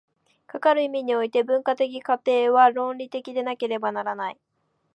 [0.47, 4.39] かかる意味において、文化的過程は倫理的でなければならない。